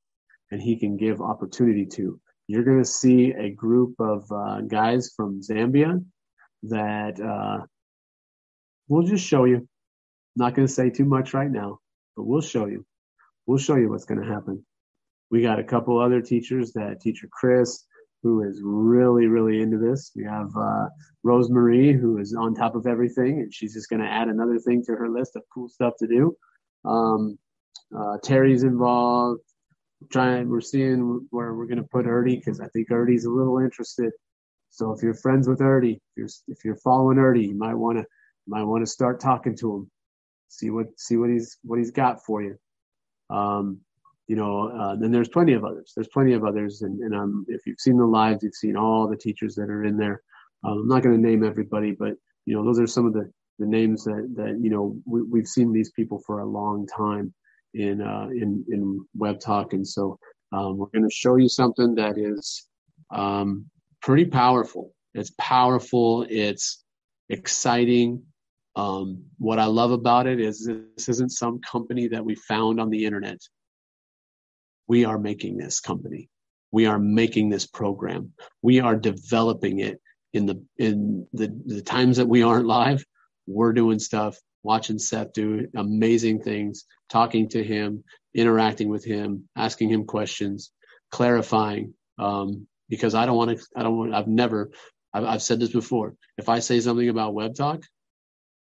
[0.51, 2.19] and he can give opportunity to.
[2.47, 6.03] You're going to see a group of uh, guys from Zambia
[6.63, 7.65] that uh,
[8.87, 9.67] we'll just show you.
[10.35, 11.79] Not going to say too much right now,
[12.15, 12.85] but we'll show you.
[13.45, 14.65] We'll show you what's going to happen.
[15.35, 17.83] We got a couple other teachers that teacher Chris,
[18.23, 20.13] who is really, really into this.
[20.15, 20.85] We have uh,
[21.25, 24.81] Rosemarie, who is on top of everything, and she's just going to add another thing
[24.85, 26.37] to her list of cool stuff to do.
[26.85, 27.37] Um,
[27.93, 29.41] uh, Terry's involved.
[30.09, 33.59] Trying, we're seeing where we're going to put Erdy because I think Erdy's a little
[33.59, 34.13] interested.
[34.69, 37.97] So if you're friends with Erdy, if you're if you're following Erdy, you might want
[37.97, 38.05] to
[38.47, 39.91] might want to start talking to him,
[40.47, 42.55] see what see what he's what he's got for you.
[43.29, 43.81] Um,
[44.27, 45.93] you know, uh, then there's plenty of others.
[45.95, 49.07] There's plenty of others, and, and um, if you've seen the lives, you've seen all
[49.07, 50.21] the teachers that are in there.
[50.63, 52.13] Um, I'm not going to name everybody, but
[52.45, 55.47] you know, those are some of the, the names that that you know we, we've
[55.47, 57.33] seen these people for a long time
[57.73, 60.17] in uh, in in Web Talk, and so
[60.51, 62.67] um, we're going to show you something that is
[63.13, 63.65] um,
[64.01, 64.93] pretty powerful.
[65.13, 66.25] It's powerful.
[66.29, 66.83] It's
[67.29, 68.23] exciting.
[68.75, 72.89] Um, what I love about it is this isn't some company that we found on
[72.89, 73.39] the internet
[74.87, 76.29] we are making this company.
[76.71, 78.33] We are making this program.
[78.61, 80.01] We are developing it
[80.33, 83.05] in the in the, the times that we aren't live.
[83.47, 89.89] We're doing stuff, watching Seth do amazing things, talking to him, interacting with him, asking
[89.89, 90.71] him questions,
[91.11, 91.93] clarifying.
[92.17, 93.65] Um, because I don't want to.
[93.75, 94.13] I don't want.
[94.13, 94.71] I've never.
[95.13, 96.15] I've, I've said this before.
[96.37, 97.83] If I say something about Web Talk,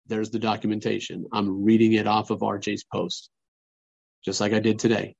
[0.08, 1.26] there's the documentation.
[1.34, 3.30] I'm reading it off of RJ's post,
[4.24, 5.16] just like I did today.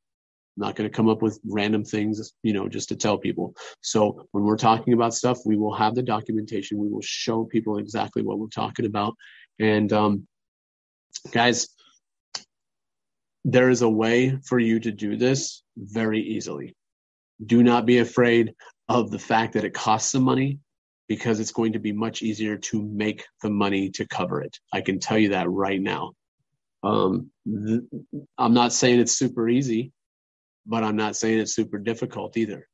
[0.58, 3.56] Not going to come up with random things, you know, just to tell people.
[3.82, 6.80] So when we're talking about stuff, we will have the documentation.
[6.80, 9.16] We will show people exactly what we're talking about.
[9.60, 10.28] And um,
[11.32, 11.70] guys,
[13.46, 16.76] there is a way for you to do this very easily.
[17.46, 18.54] Do not be afraid
[18.90, 20.60] of the fact that it costs some money
[21.08, 24.58] because it's going to be much easier to make the money to cover it.
[24.74, 26.14] I can tell you that right now.
[26.84, 27.82] Um, th-
[28.38, 29.92] I'm not saying it's super easy
[30.68, 32.68] but I'm not saying it's super difficult either.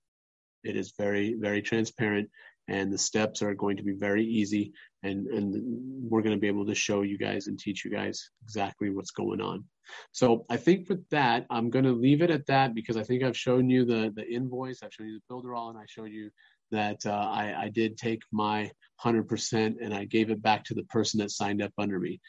[0.64, 2.30] It is very, very transparent
[2.68, 4.72] and the steps are going to be very easy
[5.04, 8.30] and, and we're going to be able to show you guys and teach you guys
[8.44, 9.66] exactly what's going on.
[10.14, 13.22] So I think with that, I'm going to leave it at that because I think
[13.22, 16.30] I've shown you the, the invoice, I've shown you the Builderall, and I showed you
[16.72, 18.72] that uh, I, I did take my
[19.04, 22.22] 100% and I gave it back to the person that signed up under me.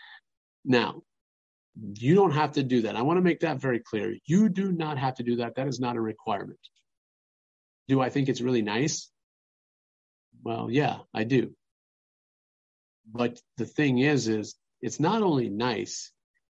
[0.64, 1.02] Now,
[1.76, 2.96] you don't have to do that.
[2.96, 4.16] I want to make that very clear.
[4.26, 5.56] You do not have to do that.
[5.56, 6.60] That is not a requirement.
[7.88, 9.10] Do I think it's really nice?
[10.42, 11.54] Well, yeah, I do.
[13.12, 16.12] But the thing is, is it's not only nice,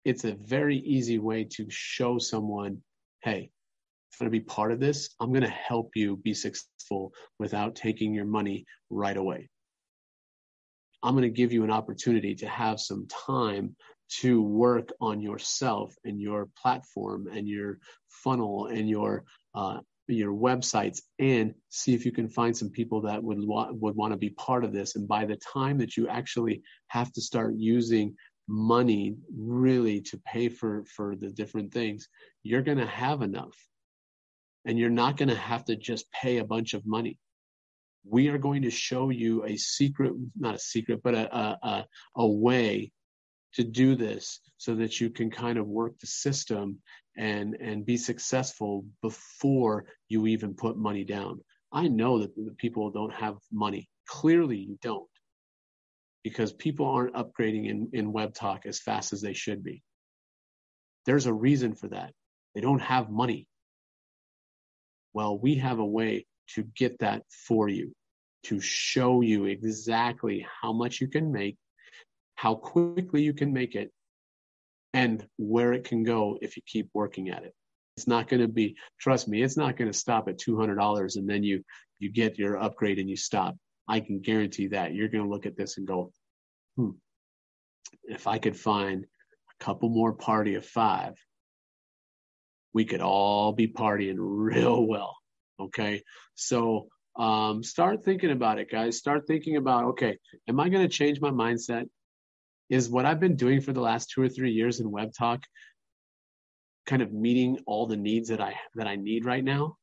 [0.06, 2.82] it's a very easy way to show someone,
[3.22, 3.50] hey,
[4.20, 7.76] I'm going to be part of this, I'm going to help you be successful without
[7.76, 9.50] taking your money right away.
[11.04, 13.76] I'm going to give you an opportunity to have some time
[14.10, 17.80] to work on yourself and your platform and your
[18.10, 19.24] funnel and your
[19.56, 23.96] uh, your websites and see if you can find some people that would wa- would
[23.96, 24.96] want to be part of this.
[24.96, 28.16] And by the time that you actually have to start using
[28.48, 32.08] money really to pay for for the different things
[32.44, 33.56] you're going to have enough.
[34.66, 37.18] And you're not going to have to just pay a bunch of money.
[38.06, 41.86] We are going to show you a secret not a secret but a a,
[42.16, 42.94] a way
[43.58, 46.80] to do this so that you can kind of work the system
[47.18, 51.42] and and be successful before you even put money down.
[51.72, 53.90] I know that the people don't have money.
[54.08, 55.10] Clearly you don't.
[56.24, 59.82] Because people aren't upgrading in, in web talk as fast as they should be.
[61.08, 62.14] There's a reason for that.
[62.54, 63.48] They don't have money.
[65.14, 67.94] Well, we have a way to get that for you,
[68.44, 71.58] to show you exactly how much you can make,
[72.38, 73.92] how quickly you can make it,
[74.94, 77.54] and where it can go if you keep working at it.
[77.98, 81.30] It's not going to be, trust me, it's not going to stop at $200 and
[81.30, 81.64] then you,
[82.00, 83.58] you get your upgrade and you stop.
[83.88, 86.12] I can guarantee that you're going to look at this and go,
[86.76, 86.92] hmm,
[88.04, 91.14] if I could find a couple more party of five,
[92.74, 95.16] we could all be partying real well.
[95.60, 96.04] Okay.
[96.36, 98.98] So, um, start thinking about it, guys.
[98.98, 101.88] Start thinking about, okay, am I going to change my mindset?
[102.70, 105.44] Is what I've been doing for the last two or three years in Web Talk
[106.86, 109.78] kind of meeting all the needs that I that I need right now?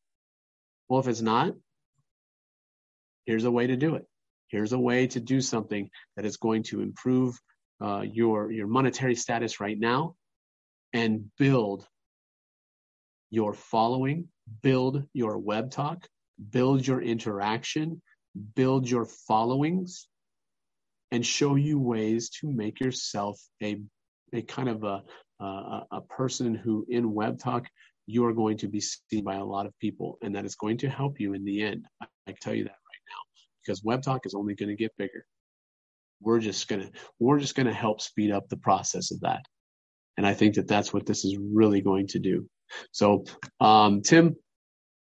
[0.88, 1.54] Well, if it's not,
[3.26, 4.06] here's a way to do it.
[4.48, 7.38] Here's a way to do something that is going to improve
[7.82, 10.14] uh, your your monetary status right now
[10.92, 11.86] and build
[13.30, 14.28] your following,
[14.62, 16.06] build your web talk,
[16.50, 18.00] build your interaction,
[18.54, 20.06] build your followings,
[21.14, 23.80] and show you ways to make yourself a,
[24.32, 25.00] a kind of a,
[25.40, 27.68] a, a person who in web talk
[28.06, 30.76] you are going to be seen by a lot of people and that is going
[30.76, 31.86] to help you in the end.
[32.02, 34.90] I, can tell you that right now because web talk is only going to get
[34.98, 35.24] bigger.
[36.20, 36.90] We're just going to
[37.20, 39.44] we're just going to help speed up the process of that.
[40.16, 42.48] And i think that that's what this is really going to do.
[42.90, 43.24] So
[43.60, 44.34] um, tim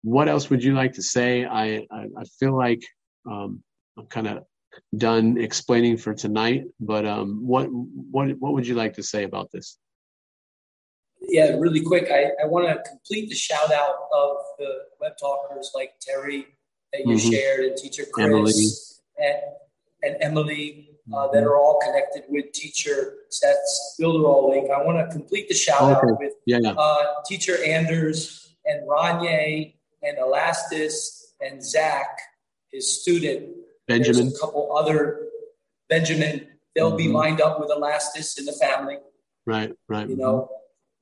[0.03, 1.45] what else would you like to say?
[1.45, 2.81] I i, I feel like
[3.31, 3.63] um,
[3.97, 4.43] i'm kind of
[4.95, 6.65] done explaining for tonight.
[6.79, 9.77] But um, what what what would you like to say about this?
[11.21, 12.09] Yeah, really quick.
[12.11, 14.69] I, I want to complete the shout out of the
[14.99, 16.47] web talkers like Terry
[16.91, 17.29] that you mm-hmm.
[17.29, 18.53] shared and teacher Chris Emily.
[19.17, 19.37] And,
[20.03, 21.35] and Emily uh, mm-hmm.
[21.35, 24.71] that are all connected with teacher Seth's Builderall link.
[24.71, 25.93] I want to complete the shout okay.
[25.93, 26.71] out with yeah, yeah.
[26.71, 32.19] Uh, teacher Anders and Ranye and Elastis and Zach,
[32.71, 33.55] his student
[33.87, 34.25] Benjamin.
[34.27, 35.27] There's a couple other
[35.89, 36.47] Benjamin.
[36.75, 36.97] They'll mm-hmm.
[36.97, 38.97] be lined up with Elastis in the family.
[39.45, 40.07] Right, right.
[40.07, 40.49] You know,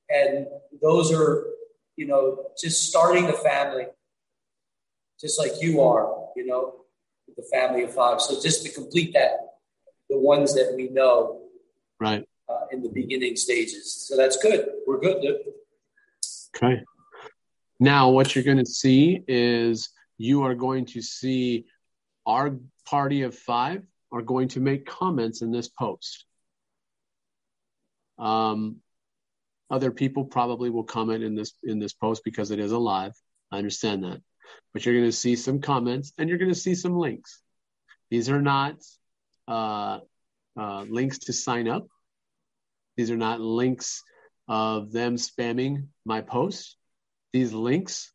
[0.08, 0.46] and
[0.80, 1.46] those are,
[1.96, 3.86] you know, just starting the family,
[5.20, 6.74] just like you are, you know,
[7.36, 8.20] the family of five.
[8.20, 9.32] So just to complete that,
[10.08, 11.42] the ones that we know,
[12.00, 13.92] right, uh, in the beginning stages.
[13.92, 14.68] So that's good.
[14.86, 15.22] We're good.
[15.22, 15.36] Dude.
[16.56, 16.82] Okay.
[17.78, 21.66] Now, what you're going to see is you are going to see
[22.30, 22.56] our
[22.86, 26.24] party of five are going to make comments in this post.
[28.18, 28.76] Um,
[29.68, 33.14] other people probably will comment in this in this post because it is alive.
[33.50, 34.20] I understand that,
[34.72, 37.42] but you're going to see some comments and you're going to see some links.
[38.10, 38.76] These are not
[39.48, 39.98] uh,
[40.56, 41.86] uh, links to sign up.
[42.96, 44.02] These are not links
[44.46, 46.76] of them spamming my post.
[47.32, 48.12] These links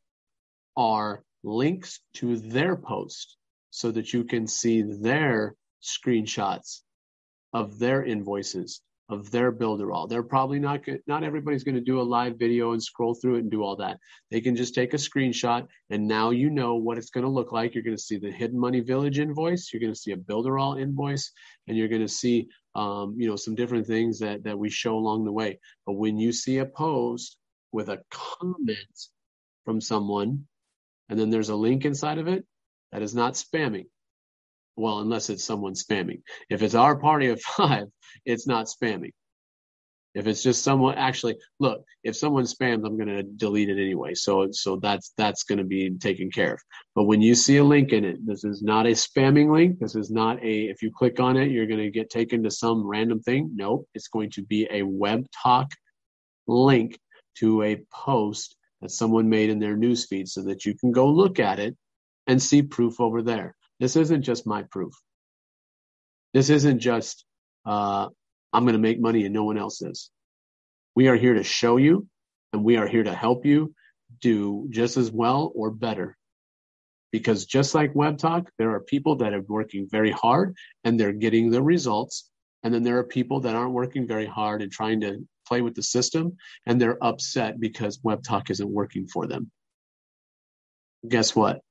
[0.77, 3.37] are links to their post
[3.75, 5.53] so that you can see their
[5.83, 6.79] screenshots
[7.51, 12.11] of their invoices of their Builderall They're probably not not everybody's going to do a
[12.17, 13.99] live video and scroll through it and do all that.
[14.31, 17.51] They can just take a screenshot and now you know what it's going to look
[17.51, 17.75] like.
[17.75, 19.71] You're going to see the Hidden Money Village invoice.
[19.71, 21.31] You're going to see a Builderall invoice,
[21.67, 24.95] and you're going to see um, you know some different things that that we show
[24.95, 25.59] along the way.
[25.85, 27.37] But when you see a post
[27.71, 28.97] with a comment
[29.65, 30.47] from someone,
[31.09, 32.45] and then there's a link inside of it,
[32.95, 33.87] that is not spamming.
[34.77, 36.21] Well, unless it's someone spamming.
[36.49, 37.87] If it's our party of five,
[38.25, 39.11] it's not spamming.
[40.13, 44.13] If it's just someone actually look, if someone spams, I'm going to delete it anyway.
[44.13, 46.61] So so that's that's going to be taken care of.
[46.95, 49.77] But when you see a link in it, this is not a spamming link.
[49.79, 52.49] This is not a if you click on it, you're going to get taken to
[52.49, 53.51] some random thing.
[53.53, 55.69] Nope, it's going to be a web talk
[56.47, 56.97] link
[57.39, 61.41] to a post that someone made in their newsfeed so that you can go look
[61.41, 61.75] at it
[62.27, 63.55] and see proof over there.
[63.79, 64.93] This isn't just my proof.
[66.33, 67.25] This isn't just
[67.65, 68.07] uh,
[68.53, 70.09] I'm going to make money and no one else is.
[70.95, 72.07] We are here to show you
[72.53, 73.73] and we are here to help you
[74.21, 76.17] do just as well or better.
[77.11, 81.11] Because just like Web Talk, there are people that are working very hard and they're
[81.11, 82.29] getting the results.
[82.63, 85.75] And then there are people that aren't working very hard and trying to play with
[85.75, 89.51] the system and they're upset because Web Talk isn't working for them.
[91.07, 91.61] Guess what?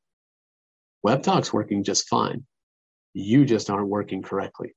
[1.05, 2.47] Web Talk's working just fine.
[3.13, 4.75] You just aren't working correctly.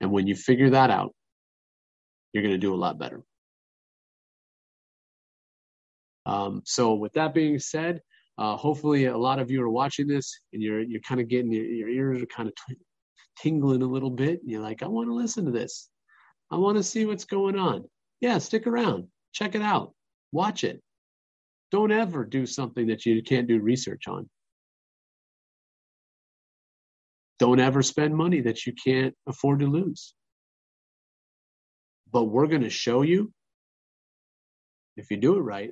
[0.00, 1.14] And when you figure that out,
[2.32, 3.22] you're going to do a lot better.
[6.24, 8.00] Um, so, with that being said,
[8.38, 11.52] uh, hopefully a lot of you are watching this and you're you're kind of getting
[11.52, 12.76] your, your ears are kind of t-
[13.38, 14.40] tingling a little bit.
[14.40, 15.90] And you're like, I want to listen to this.
[16.50, 17.84] I want to see what's going on.
[18.20, 19.92] Yeah, stick around, check it out,
[20.32, 20.80] watch it.
[21.70, 24.28] Don't ever do something that you can't do research on.
[27.40, 30.14] Don't ever spend money that you can't afford to lose.
[32.12, 33.32] But we're going to show you
[34.96, 35.70] if you do it right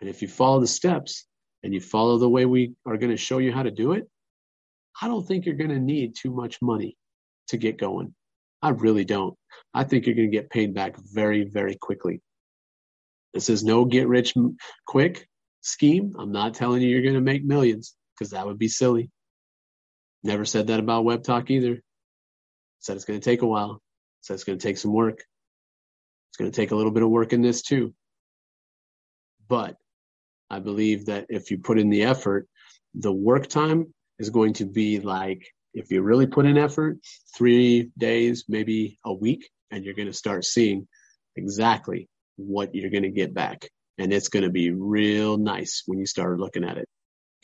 [0.00, 1.26] and if you follow the steps
[1.62, 4.08] and you follow the way we are going to show you how to do it,
[5.00, 6.96] I don't think you're going to need too much money
[7.48, 8.12] to get going.
[8.60, 9.36] I really don't.
[9.72, 12.20] I think you're going to get paid back very, very quickly.
[13.32, 14.34] This is no get rich
[14.86, 15.28] quick
[15.60, 16.14] scheme.
[16.18, 19.10] I'm not telling you you're going to make millions because that would be silly.
[20.26, 21.80] Never said that about Web Talk either.
[22.80, 23.80] Said it's going to take a while.
[24.22, 25.20] Said it's going to take some work.
[25.20, 27.94] It's going to take a little bit of work in this too.
[29.46, 29.76] But
[30.50, 32.48] I believe that if you put in the effort,
[32.92, 36.98] the work time is going to be like, if you really put in effort,
[37.36, 40.88] three days, maybe a week, and you're going to start seeing
[41.36, 43.68] exactly what you're going to get back.
[43.96, 46.88] And it's going to be real nice when you start looking at it.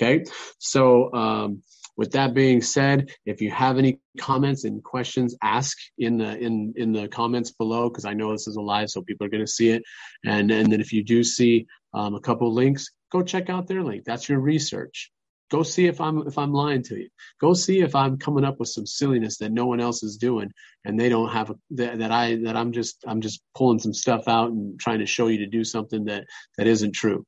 [0.01, 0.25] Okay.
[0.59, 1.63] So, um,
[1.97, 6.73] with that being said, if you have any comments and questions, ask in the in
[6.77, 9.45] in the comments below because I know this is a live, so people are going
[9.45, 9.83] to see it.
[10.25, 13.83] And and then if you do see um, a couple links, go check out their
[13.83, 14.05] link.
[14.05, 15.11] That's your research.
[15.51, 17.09] Go see if I'm if I'm lying to you.
[17.39, 20.51] Go see if I'm coming up with some silliness that no one else is doing,
[20.87, 23.93] and they don't have a, that, that I that I'm just I'm just pulling some
[23.93, 26.25] stuff out and trying to show you to do something that
[26.57, 27.27] that isn't true.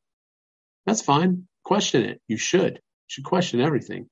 [0.87, 1.49] That's fine.
[1.65, 2.21] Question it.
[2.29, 2.75] You should.
[2.75, 4.09] You should question everything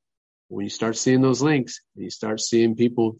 [0.53, 3.17] when you start seeing those links and you start seeing people,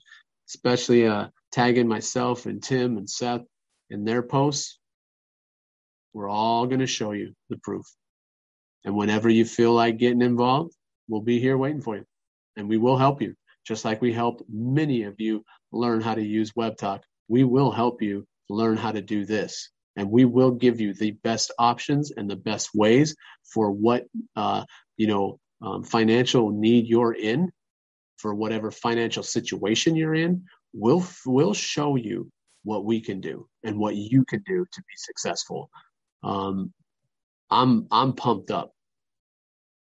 [0.51, 3.41] especially uh, tagging myself and Tim and Seth
[3.89, 4.79] in their posts,
[6.13, 7.87] we're all going to show you the proof.
[8.85, 10.75] And whenever you feel like getting involved,
[11.09, 12.05] we'll be here waiting for you.
[12.57, 13.35] And we will help you,
[13.67, 17.01] just like we helped many of you learn how to use WebTalk.
[17.29, 19.71] We will help you learn how to do this.
[19.97, 23.17] And we will give you the best options and the best ways
[23.55, 24.05] for what,
[24.37, 24.65] uh,
[24.99, 27.53] you know, um, financial need you're in,
[28.19, 32.31] for whatever financial situation you're in, we'll we'll show you
[32.65, 35.69] what we can do and what you can do to be successful.
[36.23, 36.73] Um,
[37.51, 38.73] I'm I'm pumped up.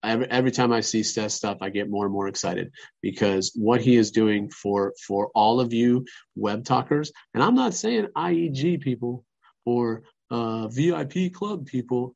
[0.04, 3.82] Every, every time I see Seth's stuff, I get more and more excited because what
[3.82, 6.06] he is doing for for all of you
[6.36, 9.26] web talkers, and I'm not saying IEG people
[9.66, 12.16] or uh, VIP club people,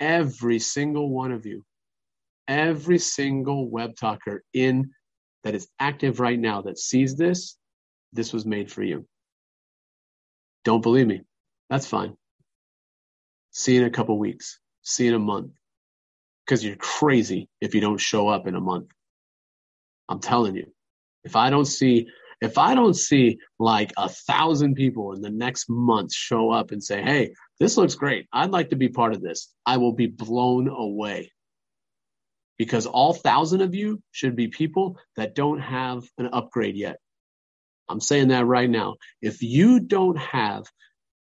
[0.00, 1.64] every single one of you
[2.48, 4.90] every single web talker in
[5.44, 7.56] that is active right now that sees this,
[8.12, 9.06] this was made for you.
[10.64, 11.22] Don't believe me?
[11.70, 12.16] That's fine.
[13.52, 14.58] See in a couple weeks.
[14.82, 15.52] See in a month.
[16.44, 18.88] Because you're crazy if you don't show up in a month.
[20.08, 20.66] I'm telling you.
[21.24, 22.08] If I don't see
[22.40, 26.82] if I don't see like a thousand people in the next month show up and
[26.82, 28.26] say, Hey, this looks great.
[28.32, 29.52] I'd like to be part of this.
[29.64, 31.30] I will be blown away
[32.58, 36.96] because all thousand of you should be people that don't have an upgrade yet.
[37.88, 38.96] I'm saying that right now.
[39.22, 40.64] If you don't have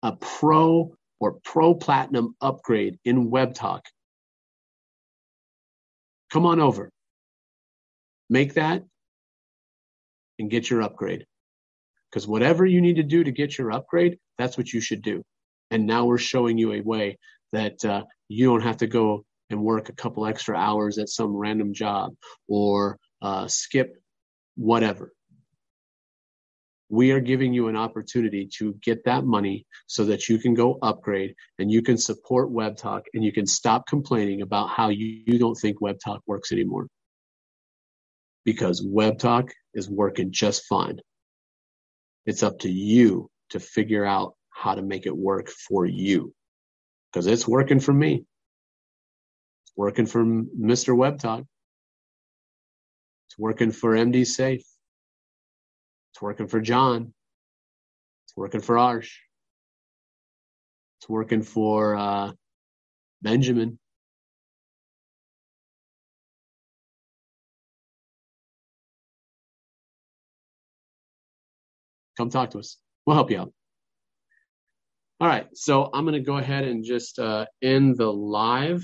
[0.04, 3.82] a pro or pro platinum upgrade in WebTalk,
[6.32, 6.90] come on over.
[8.30, 8.84] Make that
[10.40, 11.26] and get your upgrade.
[12.10, 15.24] Because whatever you need to do to get your upgrade, that's what you should do.
[15.72, 17.18] And now we're showing you a way
[17.52, 21.36] that uh, you don't have to go and work a couple extra hours at some
[21.36, 22.14] random job
[22.48, 23.96] or uh, skip
[24.56, 25.12] whatever.
[26.90, 30.78] we are giving you an opportunity to get that money so that you can go
[30.82, 35.24] upgrade and you can support web talk and you can stop complaining about how you,
[35.26, 36.88] you don't think web talk works anymore.
[38.44, 41.00] Because web talk is working just fine.
[42.26, 46.34] It's up to you to figure out how to make it work for you.
[47.12, 48.26] Because it's working for me
[49.76, 51.46] working for mr web it's
[53.38, 54.64] working for md safe
[56.16, 57.14] it's working for John.
[58.26, 59.12] It's working for Arsh.
[61.02, 62.32] It's working for uh,
[63.22, 63.78] Benjamin.
[72.16, 72.78] Come talk to us.
[73.06, 73.54] We'll help you out.
[75.20, 78.72] All right, so I'm going to go ahead and just uh, end the live.